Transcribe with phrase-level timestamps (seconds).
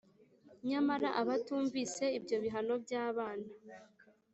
[0.69, 3.47] Nyamara abatumvise ibyo bihano by’abana,